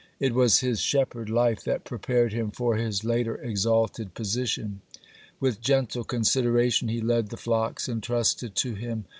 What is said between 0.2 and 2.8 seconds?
It was his shepherd life that prepared him for